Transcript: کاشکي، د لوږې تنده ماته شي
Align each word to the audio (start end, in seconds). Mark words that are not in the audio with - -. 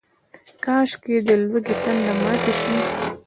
کاشکي، 0.63 1.15
د 1.27 1.29
لوږې 1.43 1.75
تنده 1.83 2.13
ماته 2.21 2.51
شي 2.59 2.75